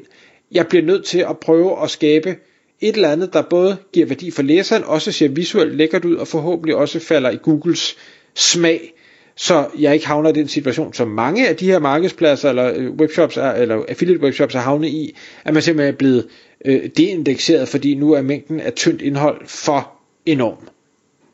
Jeg 0.51 0.67
bliver 0.67 0.85
nødt 0.85 1.05
til 1.05 1.19
at 1.19 1.37
prøve 1.37 1.83
at 1.83 1.89
skabe 1.89 2.35
et 2.81 2.95
eller 2.95 3.11
andet, 3.11 3.33
der 3.33 3.41
både 3.41 3.77
giver 3.93 4.05
værdi 4.05 4.31
for 4.31 4.41
læseren, 4.41 4.83
også 4.83 5.11
ser 5.11 5.27
visuelt 5.27 5.75
lækkert 5.75 6.05
ud, 6.05 6.15
og 6.15 6.27
forhåbentlig 6.27 6.75
også 6.75 6.99
falder 6.99 7.29
i 7.29 7.37
Googles 7.43 7.95
smag 8.35 8.93
så 9.35 9.67
jeg 9.79 9.93
ikke 9.93 10.07
havner 10.07 10.29
i 10.29 10.33
den 10.33 10.47
situation, 10.47 10.93
som 10.93 11.07
mange 11.07 11.49
af 11.49 11.55
de 11.55 11.65
her 11.65 11.79
markedspladser 11.79 12.49
eller 12.49 12.73
øh, 12.75 12.91
webshops 12.91 13.37
er, 13.37 13.51
eller 13.51 13.83
affiliate 13.87 14.23
webshops 14.23 14.55
er 14.55 14.59
havnet 14.59 14.87
i, 14.87 15.17
at 15.45 15.53
man 15.53 15.63
simpelthen 15.63 15.93
er 15.93 15.97
blevet 15.97 16.27
øh, 16.65 16.89
deindekseret, 16.97 17.67
fordi 17.67 17.95
nu 17.95 18.11
er 18.11 18.21
mængden 18.21 18.59
af 18.59 18.73
tyndt 18.73 19.01
indhold 19.01 19.47
for 19.47 19.91
enorm. 20.25 20.67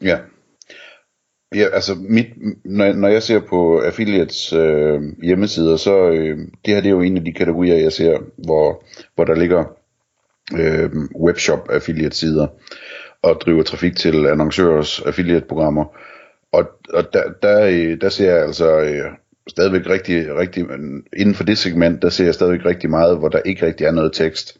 Ja. 0.01 0.17
Ja, 1.55 1.65
altså 1.73 1.95
mit, 1.95 2.27
når, 2.65 2.93
når 2.93 3.07
jeg 3.07 3.23
ser 3.23 3.39
på 3.39 3.79
affiliates 3.79 4.53
øh, 4.53 5.01
hjemmesider, 5.23 5.77
så 5.77 6.09
øh, 6.09 6.37
det 6.37 6.73
her 6.73 6.81
det 6.81 6.85
er 6.85 6.93
jo 6.93 7.01
en 7.01 7.17
af 7.17 7.25
de 7.25 7.33
kategorier, 7.33 7.75
jeg 7.75 7.93
ser, 7.93 8.17
hvor, 8.37 8.83
hvor 9.15 9.25
der 9.25 9.35
ligger 9.35 9.63
øh, 10.53 10.89
webshop 11.25 11.69
affiliate 11.69 12.17
sider 12.17 12.47
og 13.21 13.41
driver 13.41 13.63
trafik 13.63 13.95
til 13.95 14.27
annoncørers 14.27 15.01
affiliate 15.01 15.45
programmer. 15.45 15.85
Og, 16.51 16.69
og 16.93 17.13
der, 17.13 17.23
der, 17.41 17.65
øh, 17.65 18.01
der 18.01 18.09
ser 18.09 18.33
jeg 18.33 18.43
altså 18.43 18.79
øh, 18.79 19.11
stadigvæk 19.47 19.89
rigtig, 19.89 20.35
rigtig, 20.35 20.65
inden 21.17 21.35
for 21.35 21.43
det 21.43 21.57
segment, 21.57 22.01
der 22.01 22.09
ser 22.09 22.25
jeg 22.25 22.33
stadigvæk 22.33 22.65
rigtig 22.65 22.89
meget, 22.89 23.17
hvor 23.17 23.29
der 23.29 23.39
ikke 23.39 23.65
rigtig 23.65 23.85
er 23.85 23.91
noget 23.91 24.13
tekst. 24.13 24.57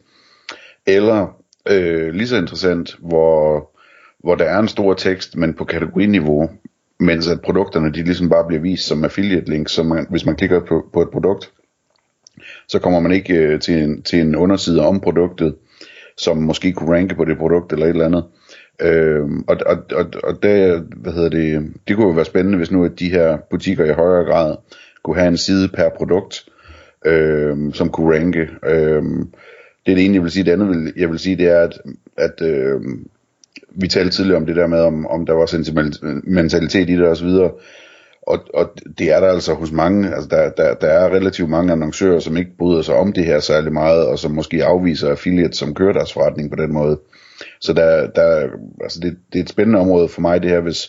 Eller 0.86 1.36
øh, 1.70 2.14
lige 2.14 2.28
så 2.28 2.36
interessant, 2.36 2.96
hvor, 2.98 3.70
hvor 4.18 4.34
der 4.34 4.44
er 4.44 4.58
en 4.58 4.68
stor 4.68 4.94
tekst, 4.94 5.36
men 5.36 5.54
på 5.54 5.64
kategoriniveau, 5.64 6.50
mens 7.00 7.28
at 7.28 7.40
produkterne 7.40 7.92
de 7.92 8.02
ligesom 8.02 8.28
bare 8.28 8.46
bliver 8.46 8.62
vist 8.62 8.86
som 8.86 9.04
affiliate 9.04 9.50
link, 9.50 9.68
så 9.68 9.82
man, 9.82 10.06
hvis 10.10 10.26
man 10.26 10.36
klikker 10.36 10.60
på, 10.60 10.90
på 10.92 11.02
et 11.02 11.10
produkt, 11.10 11.52
så 12.68 12.78
kommer 12.78 13.00
man 13.00 13.12
ikke 13.12 13.34
øh, 13.34 13.60
til, 13.60 13.82
en, 13.82 14.02
til 14.02 14.20
en 14.20 14.36
underside 14.36 14.86
om 14.86 15.00
produktet, 15.00 15.56
som 16.16 16.36
måske 16.36 16.72
kunne 16.72 16.96
ranke 16.96 17.14
på 17.14 17.24
det 17.24 17.38
produkt 17.38 17.72
eller 17.72 17.86
et 17.86 17.90
eller 17.90 18.06
andet. 18.06 18.24
Øh, 18.80 19.28
og, 19.46 19.56
og, 19.66 19.76
og, 19.92 20.06
og 20.24 20.42
det, 20.42 20.82
hvad 20.96 21.12
hedder 21.12 21.28
det, 21.28 21.72
det 21.88 21.96
kunne 21.96 22.06
jo 22.06 22.12
være 22.12 22.24
spændende, 22.24 22.58
hvis 22.58 22.70
nu 22.70 22.84
at 22.84 22.98
de 22.98 23.10
her 23.10 23.38
butikker 23.50 23.84
i 23.84 23.92
højere 23.92 24.24
grad 24.24 24.56
kunne 25.02 25.16
have 25.16 25.28
en 25.28 25.36
side 25.36 25.68
per 25.68 25.88
produkt, 25.88 26.44
øh, 27.06 27.74
som 27.74 27.88
kunne 27.88 28.16
ranke. 28.16 28.48
Øh, 28.66 29.02
det 29.86 29.92
er 29.92 29.94
det 29.94 30.04
ene, 30.04 30.14
jeg 30.14 30.22
vil 30.22 30.30
sige. 30.30 30.44
Det 30.44 30.52
andet, 30.52 30.68
vil, 30.68 30.92
jeg 30.96 31.10
vil 31.10 31.18
sige, 31.18 31.36
det 31.36 31.46
er, 31.46 31.60
at, 31.60 31.80
at 32.16 32.42
øh, 32.42 32.80
vi 33.70 33.88
talte 33.88 34.16
tidligere 34.16 34.36
om 34.36 34.46
det 34.46 34.56
der 34.56 34.66
med, 34.66 34.80
om, 34.80 35.06
om 35.06 35.26
der 35.26 35.34
var 35.34 35.46
sentimentalitet 35.46 36.90
i 36.90 36.96
det 36.96 37.08
osv., 37.08 37.28
og, 38.22 38.38
og 38.54 38.70
det 38.98 39.12
er 39.12 39.20
der 39.20 39.28
altså 39.28 39.54
hos 39.54 39.72
mange, 39.72 40.14
altså 40.14 40.28
der, 40.28 40.50
der, 40.50 40.74
der 40.74 40.86
er 40.86 41.14
relativt 41.14 41.50
mange 41.50 41.72
annoncører, 41.72 42.18
som 42.18 42.36
ikke 42.36 42.50
bryder 42.58 42.82
sig 42.82 42.94
om 42.94 43.12
det 43.12 43.24
her 43.24 43.40
særlig 43.40 43.72
meget, 43.72 44.06
og 44.06 44.18
som 44.18 44.30
måske 44.30 44.64
afviser 44.64 45.10
affiliates, 45.10 45.58
som 45.58 45.74
kører 45.74 45.92
deres 45.92 46.12
forretning 46.12 46.50
på 46.50 46.56
den 46.56 46.72
måde. 46.72 46.98
Så 47.60 47.72
der, 47.72 48.06
der, 48.06 48.48
altså 48.82 49.00
det, 49.00 49.16
det 49.32 49.38
er 49.38 49.42
et 49.42 49.48
spændende 49.48 49.78
område 49.78 50.08
for 50.08 50.20
mig 50.20 50.42
det 50.42 50.50
her, 50.50 50.60
hvis, 50.60 50.88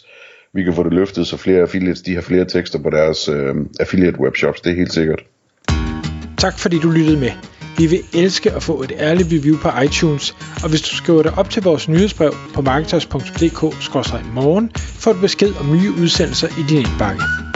vi 0.53 0.63
kan 0.63 0.73
få 0.73 0.83
det 0.83 0.93
løftet, 0.93 1.27
så 1.27 1.37
flere 1.37 1.61
affiliates 1.61 2.01
de 2.01 2.15
har 2.15 2.21
flere 2.21 2.45
tekster 2.45 2.79
på 2.79 2.89
deres 2.89 3.29
øh, 3.29 3.55
affiliate 3.79 4.19
webshops. 4.19 4.61
Det 4.61 4.71
er 4.71 4.75
helt 4.75 4.93
sikkert. 4.93 5.23
Tak 6.37 6.59
fordi 6.59 6.79
du 6.79 6.89
lyttede 6.89 7.19
med. 7.19 7.31
Vi 7.77 7.85
vil 7.85 7.99
elske 8.13 8.51
at 8.51 8.63
få 8.63 8.83
et 8.83 8.91
ærligt 8.99 9.29
review 9.31 9.57
på 9.57 9.69
iTunes, 9.85 10.35
og 10.63 10.69
hvis 10.69 10.81
du 10.81 10.95
skriver 10.95 11.23
dig 11.23 11.37
op 11.37 11.49
til 11.49 11.63
vores 11.63 11.89
nyhedsbrev 11.89 12.33
på 12.53 12.61
marketers.dk-morgen, 12.61 14.71
får 14.75 15.13
du 15.13 15.19
besked 15.19 15.53
om 15.59 15.71
nye 15.71 15.91
udsendelser 16.01 16.47
i 16.47 16.63
din 16.69 16.77
indbakke. 16.77 17.50